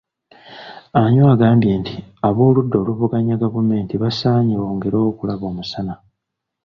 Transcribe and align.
Anywar 1.01 1.31
agambye 1.35 1.71
nti 1.81 1.95
abooludda 2.27 2.75
oluvuganya 2.81 3.41
gavumenti 3.43 3.93
basaanye 4.03 4.53
bongere 4.61 4.97
okulaba 5.09 5.45
omusana. 5.51 5.95